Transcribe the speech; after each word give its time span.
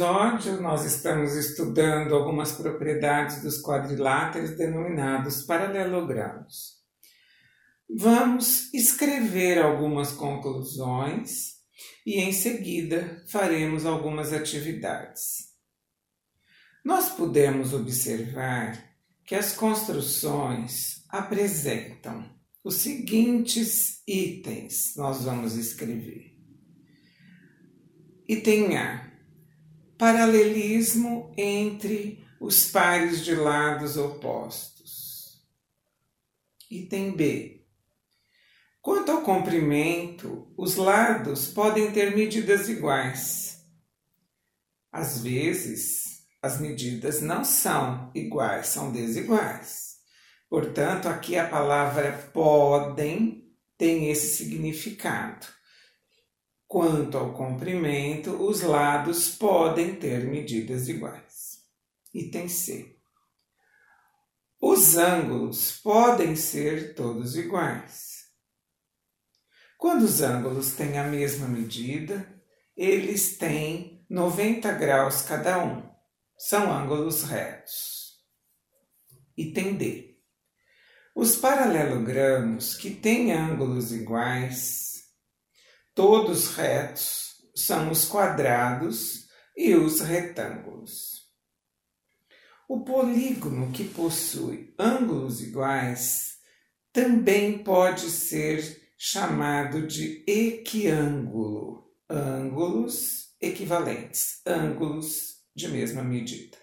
episódio, 0.00 0.62
nós 0.62 0.86
estamos 0.86 1.34
estudando 1.34 2.14
algumas 2.14 2.52
propriedades 2.52 3.42
dos 3.42 3.60
quadriláteros 3.60 4.56
denominados 4.56 5.42
paralelogramos. 5.42 6.80
Vamos 7.86 8.72
escrever 8.72 9.58
algumas 9.58 10.12
conclusões 10.12 11.56
e, 12.06 12.18
em 12.18 12.32
seguida, 12.32 13.22
faremos 13.30 13.84
algumas 13.84 14.32
atividades. 14.32 15.50
Nós 16.82 17.10
podemos 17.10 17.74
observar 17.74 18.82
que 19.26 19.34
as 19.34 19.52
construções 19.52 21.04
apresentam 21.10 22.24
os 22.64 22.76
seguintes 22.76 24.02
itens, 24.08 24.94
nós 24.96 25.24
vamos 25.24 25.56
escrever. 25.56 26.34
Item 28.26 28.78
A: 28.78 29.09
paralelismo 30.00 31.30
entre 31.36 32.26
os 32.40 32.70
pares 32.70 33.22
de 33.22 33.34
lados 33.34 33.98
opostos. 33.98 35.44
Item 36.70 37.14
B: 37.14 37.66
quanto 38.80 39.12
ao 39.12 39.20
comprimento, 39.20 40.50
os 40.56 40.76
lados 40.76 41.48
podem 41.48 41.92
ter 41.92 42.16
medidas 42.16 42.66
iguais. 42.70 43.62
Às 44.90 45.20
vezes, 45.20 46.24
as 46.40 46.58
medidas 46.58 47.20
não 47.20 47.44
são 47.44 48.10
iguais, 48.14 48.68
são 48.68 48.90
desiguais. 48.90 49.96
Portanto, 50.48 51.08
aqui 51.10 51.36
a 51.36 51.46
palavra 51.46 52.30
podem 52.32 53.54
tem 53.76 54.10
esse 54.10 54.34
significado. 54.34 55.46
Quanto 56.70 57.18
ao 57.18 57.34
comprimento, 57.34 58.30
os 58.30 58.60
lados 58.60 59.28
podem 59.30 59.96
ter 59.96 60.24
medidas 60.24 60.88
iguais. 60.88 61.64
Item 62.14 62.48
C. 62.48 62.96
Os 64.60 64.96
ângulos 64.96 65.80
podem 65.80 66.36
ser 66.36 66.94
todos 66.94 67.34
iguais. 67.34 68.20
Quando 69.76 70.04
os 70.04 70.20
ângulos 70.22 70.70
têm 70.74 70.96
a 70.96 71.02
mesma 71.02 71.48
medida, 71.48 72.40
eles 72.76 73.36
têm 73.36 74.06
90 74.08 74.70
graus 74.70 75.22
cada 75.22 75.58
um. 75.64 75.90
São 76.38 76.72
ângulos 76.72 77.24
retos. 77.24 78.20
Item 79.36 79.74
D. 79.76 80.20
Os 81.16 81.34
paralelogramos 81.34 82.76
que 82.76 82.90
têm 82.90 83.32
ângulos 83.32 83.90
iguais 83.90 84.89
Todos 85.94 86.54
retos 86.54 87.36
são 87.54 87.90
os 87.90 88.04
quadrados 88.04 89.28
e 89.56 89.74
os 89.74 90.00
retângulos. 90.00 91.28
O 92.68 92.84
polígono 92.84 93.72
que 93.72 93.84
possui 93.84 94.74
ângulos 94.78 95.42
iguais 95.42 96.38
também 96.92 97.58
pode 97.58 98.10
ser 98.10 98.92
chamado 98.96 99.86
de 99.86 100.24
equiângulo, 100.26 101.92
ângulos 102.08 103.34
equivalentes, 103.40 104.40
ângulos 104.46 105.42
de 105.54 105.68
mesma 105.68 106.02
medida. 106.02 106.56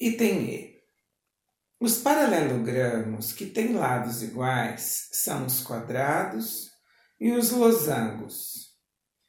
Item 0.00 0.50
E. 0.50 0.74
Os 1.78 1.98
paralelogramos 1.98 3.32
que 3.32 3.46
têm 3.46 3.74
lados 3.74 4.22
iguais 4.22 5.08
são 5.12 5.46
os 5.46 5.60
quadrados 5.60 6.73
e 7.20 7.32
os 7.32 7.50
losangos 7.50 8.74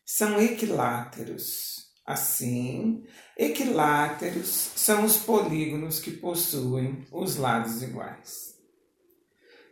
são 0.05 0.39
equiláteros. 0.39 1.85
Assim, 2.05 3.03
equiláteros 3.35 4.71
são 4.75 5.05
os 5.05 5.17
polígonos 5.17 5.99
que 5.99 6.11
possuem 6.11 7.05
os 7.11 7.37
lados 7.37 7.81
iguais. 7.81 8.55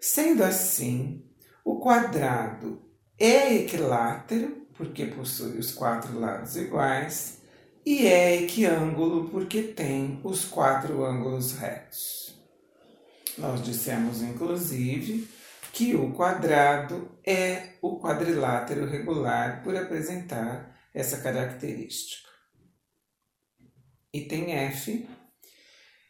Sendo 0.02 0.44
assim, 0.44 1.24
o 1.64 1.80
quadrado 1.80 2.82
é 3.20 3.54
equilátero, 3.54 4.68
porque 4.74 5.06
possui 5.06 5.60
os 5.60 5.72
quatro 5.72 6.20
lados 6.20 6.56
iguais, 6.58 7.38
e 7.86 8.08
é 8.08 8.42
equiângulo, 8.44 9.30
porque 9.30 9.62
tem 9.62 10.20
os 10.24 10.46
quatro 10.46 11.06
ângulos 11.06 11.54
retos. 11.54 12.36
Nós 13.38 13.64
dissemos, 13.64 14.22
inclusive, 14.22 15.28
que 15.74 15.96
o 15.96 16.14
quadrado 16.14 17.20
é 17.26 17.80
o 17.82 18.00
quadrilátero 18.00 18.86
regular 18.86 19.64
por 19.64 19.76
apresentar 19.76 20.80
essa 20.94 21.20
característica. 21.20 22.30
Item 24.14 24.52
F. 24.52 25.10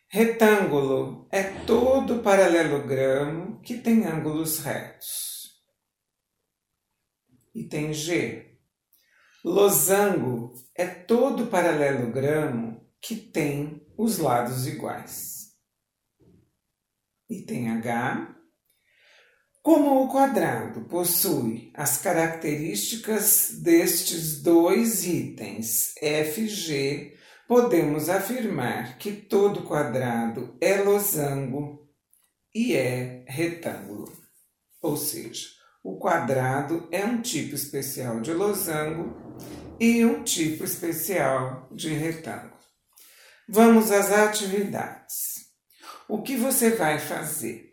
Retângulo 0.09 1.29
é 1.31 1.43
todo 1.65 2.21
paralelogramo 2.21 3.61
que 3.61 3.77
tem 3.77 4.05
ângulos 4.05 4.59
retos. 4.59 5.63
Item 7.55 7.93
G. 7.93 8.59
Losango 9.45 10.53
é 10.75 10.87
todo 10.87 11.47
paralelogramo 11.47 12.85
que 12.99 13.15
tem 13.15 13.87
os 13.97 14.17
lados 14.17 14.67
iguais. 14.67 15.53
Item 17.29 17.69
H. 17.69 18.42
Como 19.63 20.03
o 20.03 20.09
quadrado 20.09 20.81
possui 20.81 21.71
as 21.73 21.97
características 21.97 23.61
destes 23.61 24.41
dois 24.41 25.05
itens 25.05 25.95
f 26.01 26.45
g, 26.49 27.17
podemos 27.47 28.09
afirmar 28.09 28.97
que 28.97 29.13
todo 29.13 29.63
quadrado 29.63 30.57
é 30.59 30.81
losango 30.81 31.89
e 32.53 32.75
é 32.75 33.23
retângulo. 33.25 34.11
Ou 34.81 34.97
seja, 34.97 35.47
o 35.81 35.97
quadrado 35.97 36.89
é 36.91 37.05
um 37.05 37.21
tipo 37.21 37.55
especial 37.55 38.19
de 38.19 38.33
losango 38.33 39.15
e 39.79 40.03
um 40.03 40.23
tipo 40.23 40.65
especial 40.65 41.69
de 41.71 41.87
retângulo. 41.87 42.59
Vamos 43.47 43.91
às 43.91 44.11
atividades. 44.11 45.45
O 46.09 46.21
que 46.21 46.35
você 46.35 46.71
vai 46.71 46.99
fazer? 46.99 47.72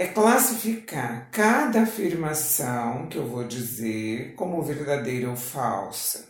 É 0.00 0.06
classificar 0.06 1.28
cada 1.32 1.82
afirmação 1.82 3.08
que 3.08 3.18
eu 3.18 3.26
vou 3.26 3.42
dizer 3.42 4.36
como 4.36 4.62
verdadeira 4.62 5.28
ou 5.28 5.34
falsa. 5.34 6.24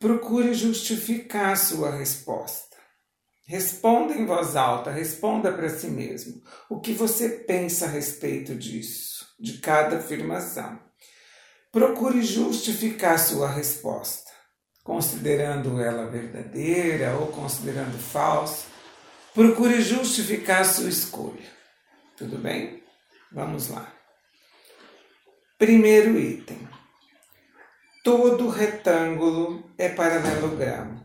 Procure 0.00 0.54
justificar 0.54 1.58
sua 1.58 1.90
resposta. 1.94 2.74
Responda 3.46 4.14
em 4.14 4.24
voz 4.24 4.56
alta, 4.56 4.90
responda 4.90 5.52
para 5.52 5.68
si 5.68 5.88
mesmo 5.88 6.40
o 6.70 6.80
que 6.80 6.94
você 6.94 7.28
pensa 7.28 7.84
a 7.84 7.90
respeito 7.90 8.54
disso, 8.54 9.26
de 9.38 9.58
cada 9.58 9.98
afirmação. 9.98 10.80
Procure 11.70 12.22
justificar 12.22 13.18
sua 13.18 13.50
resposta, 13.50 14.30
considerando 14.82 15.78
ela 15.82 16.06
verdadeira 16.06 17.14
ou 17.18 17.26
considerando 17.26 17.98
falsa. 17.98 18.64
Procure 19.34 19.82
justificar 19.82 20.64
sua 20.64 20.88
escolha. 20.88 21.53
Tudo 22.16 22.38
bem? 22.38 22.84
Vamos 23.32 23.68
lá. 23.70 23.92
Primeiro 25.58 26.16
item. 26.18 26.68
Todo 28.04 28.48
retângulo 28.48 29.68
é 29.76 29.88
paralelogramo. 29.88 31.04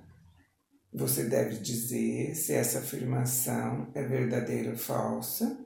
Você 0.94 1.24
deve 1.24 1.58
dizer 1.58 2.36
se 2.36 2.54
essa 2.54 2.80
afirmação 2.80 3.92
é 3.96 4.04
verdadeira 4.04 4.72
ou 4.72 4.78
falsa 4.78 5.66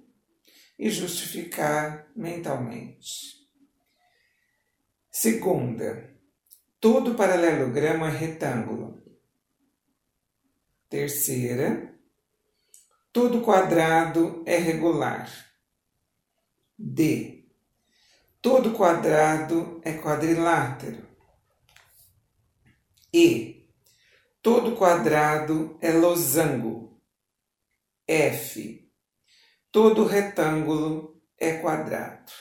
e 0.79 0.89
justificar 0.89 2.07
mentalmente. 2.15 3.43
Segunda, 5.11 6.09
todo 6.79 7.15
paralelogramo 7.15 8.05
é 8.05 8.09
retângulo. 8.09 9.03
Terceira, 10.89 11.92
Todo 13.13 13.41
quadrado 13.41 14.41
é 14.43 14.57
regular. 14.57 15.29
D. 16.75 17.47
Todo 18.41 18.73
quadrado 18.73 19.79
é 19.85 19.93
quadrilátero. 19.93 21.07
E. 23.13 23.69
Todo 24.41 24.75
quadrado 24.75 25.77
é 25.79 25.91
losango. 25.91 26.99
F. 28.07 28.91
Todo 29.71 30.05
retângulo 30.05 31.21
é 31.37 31.57
quadrado. 31.57 32.31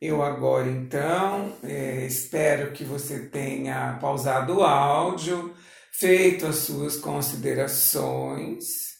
Eu 0.00 0.20
agora 0.24 0.68
então 0.68 1.56
é, 1.62 2.04
espero 2.04 2.72
que 2.72 2.82
você 2.82 3.28
tenha 3.28 3.96
pausado 4.00 4.58
o 4.58 4.64
áudio 4.64 5.54
feito 5.92 6.46
as 6.46 6.56
suas 6.56 6.96
considerações 6.96 8.92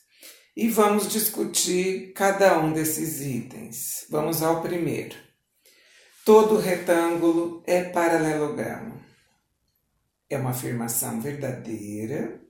e 0.54 0.68
vamos 0.68 1.08
discutir 1.08 2.12
cada 2.12 2.58
um 2.58 2.72
desses 2.72 3.20
itens. 3.20 4.06
Vamos 4.10 4.42
ao 4.42 4.60
primeiro. 4.62 5.16
Todo 6.24 6.58
retângulo 6.58 7.62
é 7.66 7.82
paralelogramo. 7.84 9.02
é 10.30 10.38
uma 10.38 10.50
afirmação 10.50 11.20
verdadeira. 11.20 12.40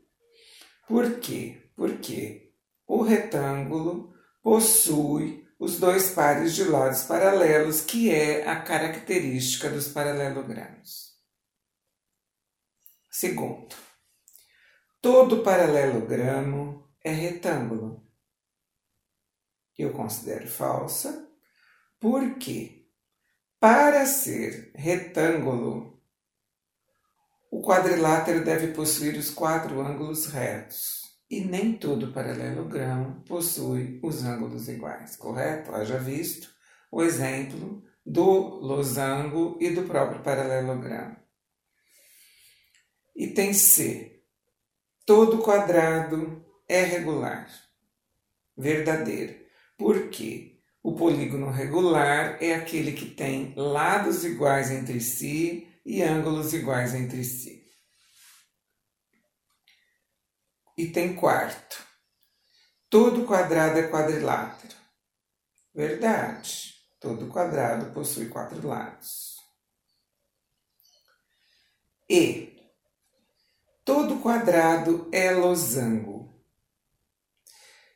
Por 0.87 1.19
quê? 1.19 1.71
Porque 1.75 2.53
o 2.87 3.03
retângulo 3.03 4.15
possui 4.43 5.45
os 5.59 5.79
dois 5.79 6.11
pares 6.11 6.55
de 6.55 6.65
lados 6.65 7.03
paralelos, 7.05 7.81
que 7.81 8.11
é 8.11 8.47
a 8.49 8.61
característica 8.61 9.71
dos 9.71 9.89
paralelogramos. 9.89 11.17
Segundo, 13.11 13.75
todo 15.03 15.43
paralelogramo 15.43 16.89
é 17.03 17.11
retângulo. 17.11 18.01
Eu 19.77 19.93
considero 19.93 20.49
falsa, 20.49 21.29
porque 21.99 22.87
para 23.59 24.07
ser 24.07 24.71
retângulo, 24.77 26.01
o 27.51 27.61
quadrilátero 27.61 28.45
deve 28.45 28.69
possuir 28.69 29.19
os 29.19 29.29
quatro 29.29 29.81
ângulos 29.81 30.27
retos. 30.27 31.03
E 31.29 31.41
nem 31.41 31.77
todo 31.77 32.13
paralelogramo 32.13 33.25
possui 33.25 33.99
os 34.03 34.23
ângulos 34.23 34.69
iguais, 34.69 35.17
correto? 35.17 35.75
Haja 35.75 35.99
visto 35.99 36.49
o 36.91 37.03
exemplo 37.03 37.83
do 38.05 38.61
losango 38.61 39.57
e 39.61 39.71
do 39.71 39.83
próprio 39.85 40.23
paralelogramo. 40.23 41.17
Item 43.17 43.55
C. 43.55 44.22
Todo 45.15 45.43
quadrado 45.43 46.43
é 46.67 46.85
regular. 46.85 47.47
Verdadeiro. 48.57 49.45
Por 49.77 50.09
quê? 50.09 50.63
O 50.83 50.95
polígono 50.95 51.51
regular 51.51 52.43
é 52.43 52.55
aquele 52.55 52.93
que 52.93 53.11
tem 53.11 53.53
lados 53.55 54.25
iguais 54.25 54.71
entre 54.71 55.03
si 55.03 55.71
e 55.85 56.03
ângulos 56.03 56.55
iguais 56.55 56.95
entre 56.95 57.23
si. 57.25 57.63
Item 60.79 61.15
quarto. 61.15 61.87
Todo 62.89 63.27
quadrado 63.27 63.81
é 63.81 63.89
quadrilátero. 63.89 64.77
Verdade. 65.75 66.75
Todo 66.99 67.29
quadrado 67.29 67.93
possui 67.93 68.31
quatro 68.31 68.67
lados. 68.67 69.37
E 72.09 72.52
todo 74.03 74.19
quadrado 74.19 75.09
é 75.13 75.31
losango. 75.31 76.29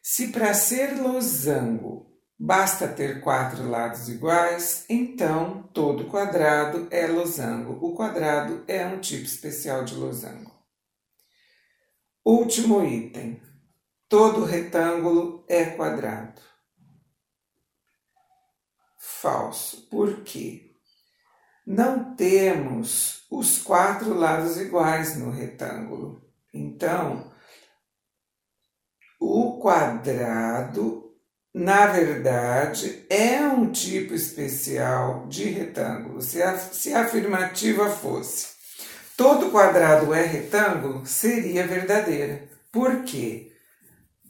Se 0.00 0.28
para 0.28 0.54
ser 0.54 1.00
losango 1.00 2.16
basta 2.38 2.86
ter 2.86 3.20
quatro 3.20 3.68
lados 3.68 4.08
iguais, 4.08 4.84
então 4.88 5.64
todo 5.74 6.06
quadrado 6.06 6.86
é 6.92 7.08
losango. 7.08 7.84
O 7.84 7.92
quadrado 7.92 8.62
é 8.68 8.86
um 8.86 9.00
tipo 9.00 9.24
especial 9.24 9.84
de 9.84 9.96
losango. 9.96 10.52
Último 12.24 12.84
item. 12.84 13.42
Todo 14.08 14.44
retângulo 14.44 15.44
é 15.48 15.64
quadrado. 15.64 16.40
Falso. 18.96 19.88
Por 19.88 20.22
quê? 20.22 20.76
Não 21.66 22.14
temos 22.14 23.15
os 23.30 23.58
quatro 23.58 24.14
lados 24.14 24.60
iguais 24.60 25.16
no 25.16 25.30
retângulo. 25.30 26.22
Então, 26.52 27.32
o 29.20 29.58
quadrado, 29.58 31.12
na 31.54 31.86
verdade, 31.86 33.04
é 33.10 33.40
um 33.42 33.70
tipo 33.70 34.14
especial 34.14 35.26
de 35.26 35.44
retângulo. 35.44 36.20
Se 36.20 36.42
a, 36.42 36.56
se 36.56 36.92
a 36.92 37.02
afirmativa 37.02 37.88
fosse 37.90 38.56
todo 39.16 39.50
quadrado 39.50 40.12
é 40.12 40.24
retângulo, 40.24 41.06
seria 41.06 41.66
verdadeira. 41.66 42.48
Por 42.70 43.02
quê? 43.04 43.52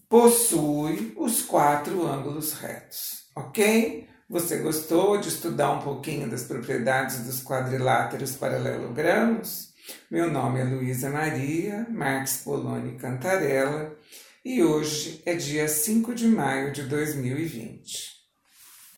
Possui 0.08 1.12
os 1.16 1.42
quatro 1.42 2.06
ângulos 2.06 2.52
retos, 2.52 3.24
ok? 3.34 4.08
Você 4.28 4.58
gostou 4.58 5.18
de 5.18 5.28
estudar 5.28 5.70
um 5.70 5.82
pouquinho 5.82 6.28
das 6.28 6.42
propriedades 6.42 7.20
dos 7.20 7.40
quadriláteros 7.44 8.34
paralelogramos? 8.34 9.72
Meu 10.10 10.28
nome 10.28 10.60
é 10.60 10.64
Luísa 10.64 11.08
Maria 11.08 11.86
Marques 11.88 12.38
Poloni 12.38 12.98
Cantarella 12.98 13.96
e 14.44 14.64
hoje 14.64 15.22
é 15.24 15.34
dia 15.34 15.68
5 15.68 16.12
de 16.12 16.26
maio 16.26 16.72
de 16.72 16.82
2020. 16.82 18.15